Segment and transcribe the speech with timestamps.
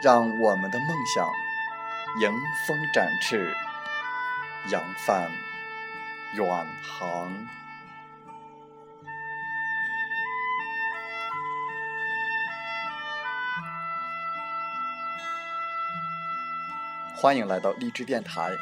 [0.00, 1.28] 让我们的梦想
[2.20, 2.32] 迎
[2.66, 3.52] 风展翅，
[4.70, 5.28] 扬帆
[6.34, 7.32] 远航。
[17.16, 18.52] 欢迎来到励志电台，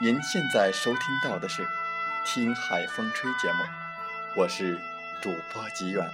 [0.00, 1.64] 您现在收听到的是
[2.24, 3.64] 《听海风吹》节目，
[4.36, 4.78] 我是
[5.20, 6.08] 主播吉远，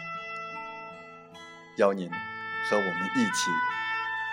[1.76, 3.50] 邀您和我们一起。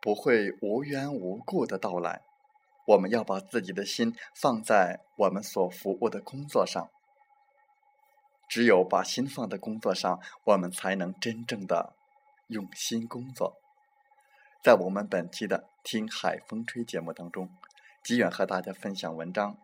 [0.00, 2.22] 不会无缘无故的到来，
[2.86, 6.88] 我们要把自己的心放在我们所服务的工作上。
[8.48, 11.94] 只有把心放在工作上，我们才能真正的
[12.48, 13.56] 用心工作。
[14.62, 17.48] 在我们本期的《听海风吹》节目当中，
[18.02, 19.56] 吉远和大家分享文章：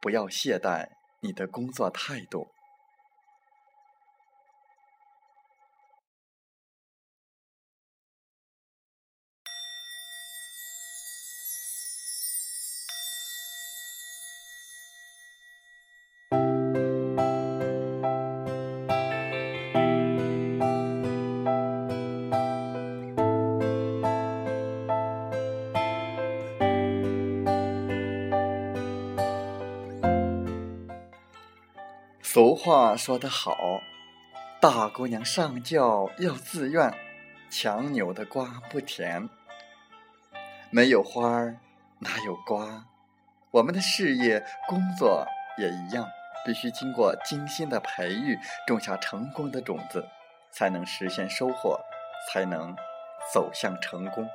[0.00, 2.48] 不要懈怠你的工作态度。
[32.36, 33.56] 俗话说得好，
[34.60, 36.92] 大姑娘上轿要自愿，
[37.48, 39.30] 强扭的瓜不甜。
[40.68, 41.56] 没有花儿
[41.98, 42.84] 哪有瓜？
[43.52, 45.26] 我们的事业工作
[45.56, 46.06] 也一样，
[46.44, 50.06] 必须经过精心的培育，种下成功的种子，
[50.50, 51.80] 才能实现收获，
[52.30, 52.76] 才能
[53.32, 54.28] 走向成功。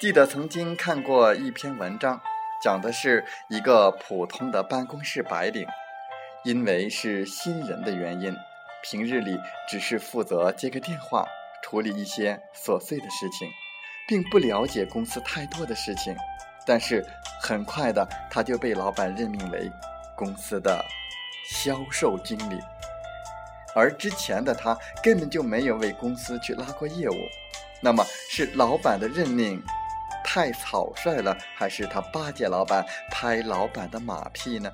[0.00, 2.22] 记得曾经看过一篇文章。
[2.64, 5.66] 讲的是一个普通的办公室白领，
[6.44, 8.34] 因为是新人的原因，
[8.82, 9.38] 平日里
[9.68, 11.26] 只是负责接个电话，
[11.62, 13.46] 处理一些琐碎的事情，
[14.08, 16.16] 并不了解公司太多的事情。
[16.64, 17.04] 但是
[17.38, 19.70] 很快的，他就被老板任命为
[20.16, 20.82] 公司的
[21.46, 22.58] 销售经理，
[23.74, 27.14] 而之前的他根本就没有为公司去拉过业务。
[27.82, 29.62] 那么是老板的任命。
[30.24, 34.72] 太草率了，还是他巴结老板、拍老板的马屁呢？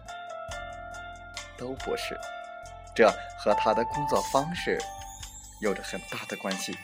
[1.58, 2.18] 都不是，
[2.94, 4.78] 这和他的工作方式
[5.60, 6.78] 有着很大的关系。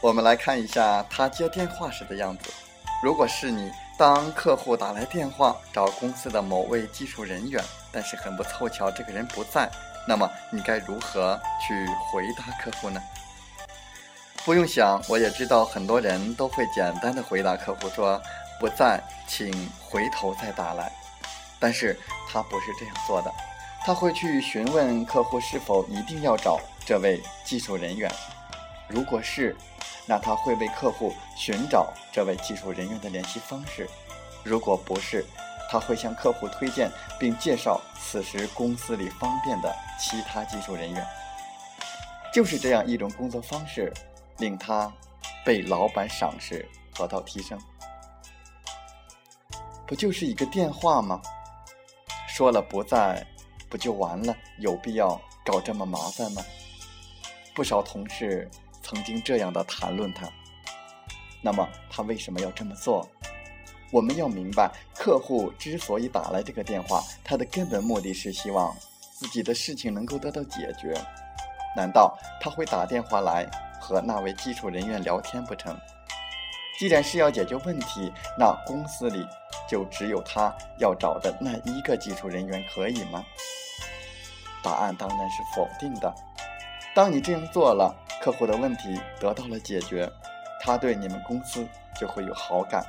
[0.00, 2.50] 我们来看一下他接电话时的样子。
[3.04, 3.70] 如果是你。
[4.00, 7.62] 当客户打来电话找公司的某位技术人员，
[7.92, 9.70] 但是很不凑巧，这个人不在，
[10.08, 12.98] 那么你该如何去回答客户呢？
[14.42, 18.18] 不用想，我也知道很多人都会简单的回答客户说
[18.58, 18.98] 不在，
[19.28, 20.90] 请回头再打来。
[21.58, 21.94] 但是
[22.26, 23.30] 他不是这样做的，
[23.84, 28.10] 他会去询问客户是否一定要找这位技术人员，
[28.90, 29.56] 如果是。
[30.06, 33.88] 那他会为客户寻找这位技术人员的联系方式，
[34.42, 35.24] 如果不是，
[35.70, 41.06] 他会向客户推荐并介绍此时公司里方便的其他技术人员。
[42.32, 43.92] 就是这样一种工作方式，
[44.38, 44.92] 令他
[45.44, 47.56] 被老板赏识，得到提升。
[49.86, 51.20] 不就是一个电话吗？
[52.26, 53.24] 说了不在，
[53.68, 54.34] 不就完了？
[54.58, 56.42] 有必要搞这么麻烦吗？
[57.54, 58.50] 不少同事。
[58.90, 60.28] 曾经这样的谈论他，
[61.40, 63.08] 那么他为什么要这么做？
[63.92, 68.76] 我们要明白，客户之所以打来这个电话，他的根本目的是希望
[69.12, 70.92] 自己的事情能够得到解决。
[71.76, 73.48] 难道他会打电话来
[73.80, 75.78] 和那位技术人员聊天不成？
[76.76, 79.24] 既然是要解决问题，那公司里
[79.68, 83.24] 就只有他要找的那一个技术人员可以吗？
[84.64, 86.12] 答案当然是否定的。
[87.00, 90.06] 当你这样做了，客户的问题得到了解决，
[90.62, 91.66] 他对你们公司
[91.98, 92.84] 就会有好感，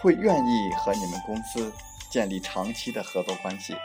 [0.00, 1.72] 会愿意和你们公司
[2.10, 3.76] 建立长期的合作关系。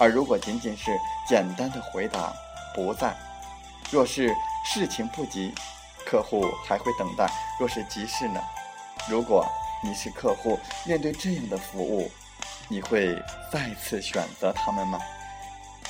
[0.00, 0.98] 而如果仅仅是
[1.28, 2.32] 简单的回答
[2.74, 3.14] “不在”，
[3.92, 4.34] 若是
[4.64, 5.52] 事情不急，
[6.06, 7.26] 客户还会等待；
[7.60, 8.40] 若是急事呢？
[9.06, 9.46] 如果
[9.82, 12.10] 你是客户，面对这样的服务，
[12.68, 13.22] 你会
[13.52, 14.98] 再次选择他们吗？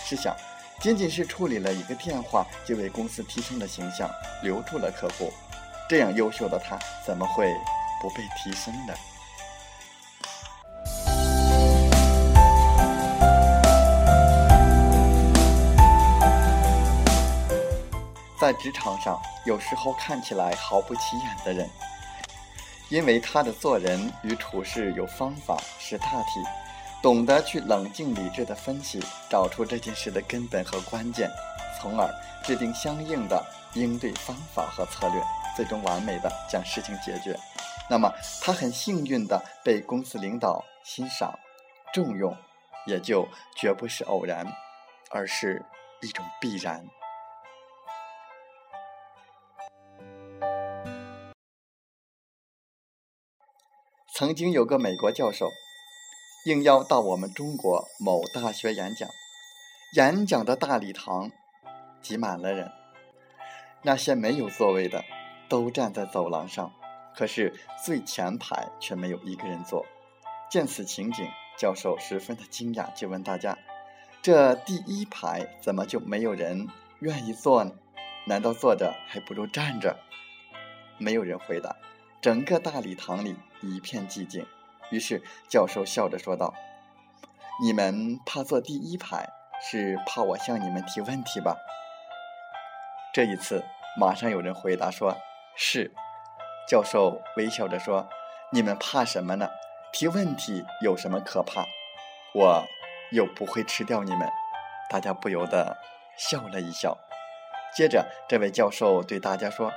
[0.04, 0.34] 试想。
[0.80, 4.10] 仅仅是处理了一个电话，就为公司提升了形象，
[4.42, 5.32] 留住了客户。
[5.88, 7.50] 这样优秀的他，怎么会
[8.02, 8.94] 不被提升呢？
[18.38, 21.66] 在职场上，有时候看起来毫不起眼的人，
[22.90, 26.40] 因为他的做人与处事有方法，识大体。
[27.04, 28.98] 懂得去冷静理智的分析，
[29.28, 31.30] 找出这件事的根本和关键，
[31.78, 32.08] 从而
[32.42, 35.22] 制定相应的应对方法和策略，
[35.54, 37.38] 最终完美的将事情解决。
[37.90, 38.10] 那么
[38.40, 41.38] 他很幸运的被公司领导欣赏、
[41.92, 42.34] 重用，
[42.86, 44.46] 也就绝不是偶然，
[45.10, 45.62] 而是
[46.00, 46.88] 一种必然。
[54.14, 55.50] 曾经有个美国教授。
[56.44, 59.08] 应邀到我们中国某大学演讲，
[59.96, 61.30] 演讲的大礼堂
[62.02, 62.70] 挤满了人，
[63.80, 65.02] 那些没有座位的
[65.48, 66.70] 都站在走廊上，
[67.16, 69.86] 可是最前排却没有一个人坐。
[70.50, 71.26] 见此情景，
[71.58, 73.56] 教授十分的惊讶，就问大家
[74.20, 76.68] ：“这第一排怎么就没有人
[76.98, 77.72] 愿意坐呢？
[78.26, 79.96] 难道坐着还不如站着？”
[81.00, 81.74] 没有人回答，
[82.20, 84.46] 整个大礼堂里一片寂静。
[84.94, 86.54] 于是教授笑着说道
[87.60, 89.28] ：“你们怕坐第一排，
[89.60, 91.56] 是怕我向你们提问题吧？”
[93.12, 93.64] 这一次，
[93.98, 95.16] 马上有人回答说
[95.56, 95.92] ：“是。”
[96.68, 98.08] 教授微笑着说
[98.54, 99.50] ：“你们怕什么呢？
[99.92, 101.66] 提问题有什么可怕？
[102.32, 102.64] 我
[103.10, 104.30] 又不会吃掉你们。”
[104.88, 105.76] 大家不由得
[106.16, 106.96] 笑了一笑。
[107.74, 109.72] 接着，这位教授对大家说：“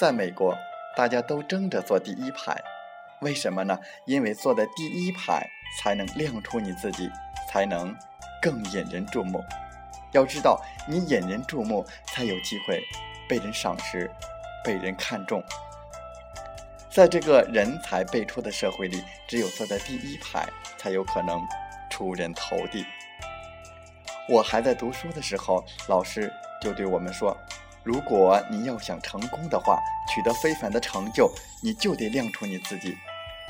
[0.00, 0.56] 在美国，
[0.96, 2.56] 大家都争着坐第一排。”
[3.20, 3.78] 为什么呢？
[4.06, 5.44] 因为坐在第一排
[5.78, 7.10] 才能亮出你自己，
[7.50, 7.94] 才能
[8.40, 9.44] 更引人注目。
[10.12, 12.80] 要知道，你引人注目，才有机会
[13.28, 14.10] 被人赏识、
[14.64, 15.42] 被人看重。
[16.90, 20.48] 在这个人才辈出的社会里，只有坐在第一排，
[20.78, 21.40] 才有可能
[21.90, 22.86] 出人头地。
[24.28, 26.32] 我还在读书的时候，老师
[26.62, 27.36] 就对我们说。
[27.84, 29.80] 如果你要想成功的话，
[30.12, 32.96] 取得非凡的成就，你就得亮出你自己。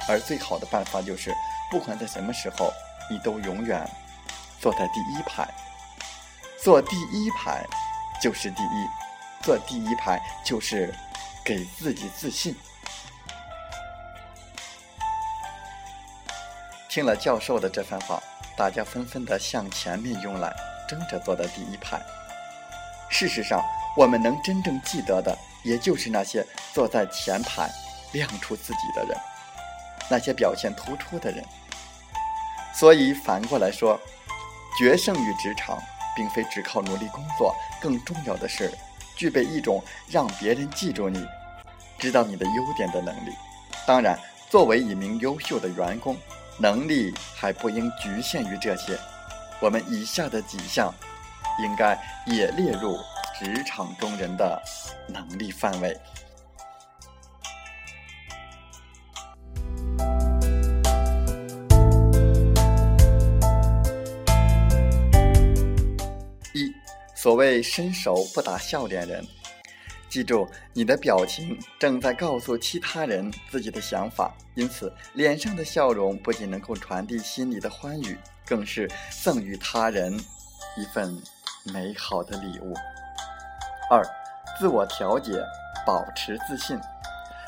[0.06, 1.34] 而最好的办法就是，
[1.70, 2.72] 不管在什么时候，
[3.10, 3.88] 你都永远
[4.60, 5.48] 坐在第一排。
[6.62, 7.64] 坐第一排
[8.20, 8.86] 就是第一，
[9.42, 10.94] 坐第一排就是
[11.44, 12.54] 给自己自信。
[16.88, 18.20] 听了教授的这番话，
[18.56, 20.52] 大家纷纷的向前面拥来，
[20.88, 22.00] 争着坐在第一排。
[23.08, 23.62] 事实上，
[23.96, 27.70] 我们能真正记得的，也就是那些坐在前排、
[28.12, 29.16] 亮出自己的人，
[30.08, 31.44] 那些表现突出的人。
[32.74, 34.00] 所以反过来说，
[34.78, 35.78] 决胜于职场，
[36.14, 38.72] 并非只靠努力工作，更重要的是
[39.16, 41.26] 具备一种让别人记住你、
[41.98, 43.30] 知道你的优点的能力。
[43.86, 46.16] 当然，作为一名优秀的员工，
[46.58, 48.98] 能力还不应局限于这些。
[49.60, 50.94] 我们以下的几项，
[51.62, 52.98] 应该也列入。
[53.40, 54.60] 职场中人的
[55.06, 55.96] 能力范围：
[67.20, 69.26] 所谓伸手不打笑脸人。
[70.08, 78.88] 记住，你的表情正在告诉其他人自己的想法，因此脸上的笑容不仅能够传递心里的欢愉，更是
[79.20, 80.16] 赠予他人
[80.76, 81.12] 一份
[81.64, 82.72] 美好的礼物。
[83.90, 84.00] 二，
[84.56, 85.42] 自我调节，
[85.84, 86.78] 保持自信，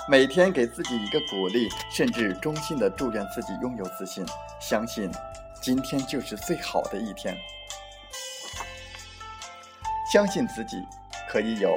[0.09, 4.27] 每天给自己一个鼓励，甚至衷心的祝愿自己拥有自信，
[4.61, 5.09] 相信
[5.63, 7.37] 今天就是最好的一天，
[10.13, 10.85] 相信自己
[11.29, 11.73] 可以有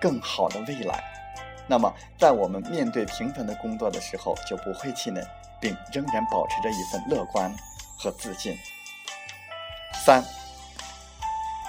[0.00, 1.04] 更好的未来。
[1.68, 5.22] 那么，在我们面对平凡的工作的时候，就不会气馁，
[5.60, 7.52] 并仍然保持着一份乐观
[7.98, 8.56] 和自信。
[10.04, 10.24] 三。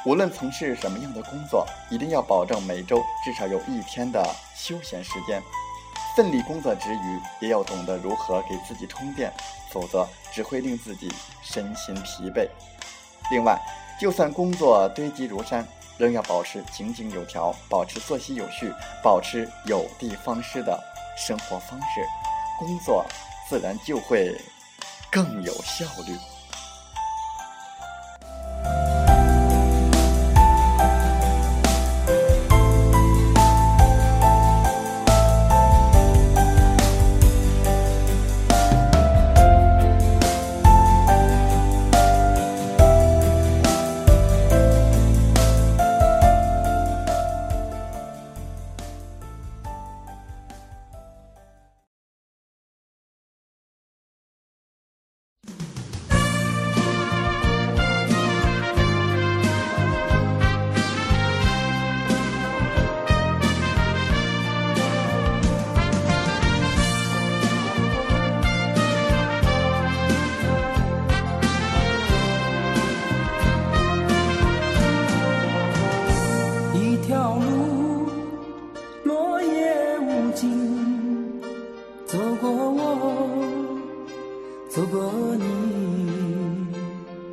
[0.06, 5.42] 无论从事什么样的工作，一定要保证每周至少有一天的休闲时间。
[6.16, 9.34] 奋力工作之余，也要懂得如何给自己充电，
[9.72, 11.12] 否则只会令自己
[11.44, 12.48] 身心疲惫。
[13.30, 13.60] 另外，
[14.00, 18.72] 就算工作堆积如山，仍要保持井井有条，保持作息有序，
[19.04, 20.80] 保持有的放矢的
[21.18, 22.02] 生活方式，
[22.60, 23.06] 工作
[23.50, 24.36] 自然就会
[25.12, 26.37] 更有效率。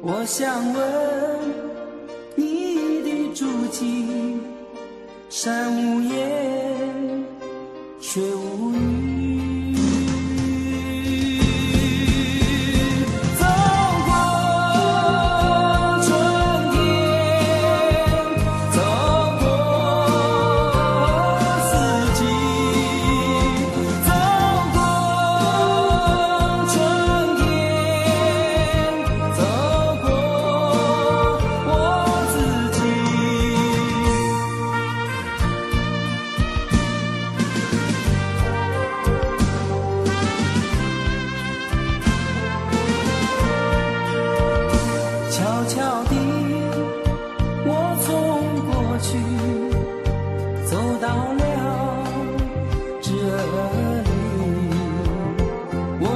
[0.06, 0.84] 我想问
[2.34, 4.38] 你的足迹，
[5.30, 7.24] 山无言，
[8.02, 8.93] 水无语。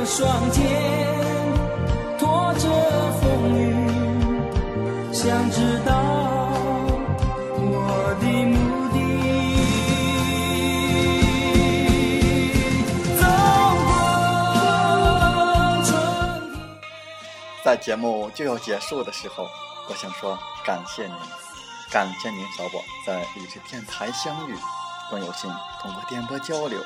[0.09, 0.65] 双肩
[2.19, 2.67] 拖着
[3.21, 3.77] 风雨，
[5.12, 5.93] 想知道
[7.61, 8.57] 我的目
[8.88, 8.97] 的。
[13.21, 13.23] 走
[13.85, 13.87] 过
[15.85, 15.88] 春
[16.49, 16.57] 天。
[17.62, 19.47] 在节目就要结束的时候，
[19.91, 21.15] 我想说感谢您，
[21.93, 24.57] 感谢您和我在励志电台相遇，
[25.11, 25.50] 更有幸
[25.83, 26.83] 通过电波交流。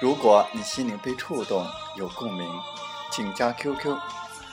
[0.00, 2.48] 如果你心灵被触动，有共鸣，
[3.10, 3.98] 请加 QQ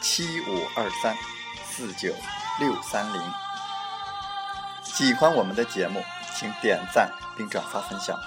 [0.01, 1.15] 七五二三
[1.63, 2.13] 四九
[2.59, 3.21] 六三零。
[4.83, 6.03] 喜欢我们的节目，
[6.35, 8.17] 请点赞并转发分享。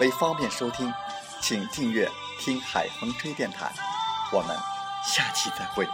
[0.00, 0.92] 为方便收听，
[1.40, 2.10] 请订阅
[2.40, 3.70] “听海风吹电台”。
[4.32, 4.56] 我们
[5.04, 5.86] 下期再会。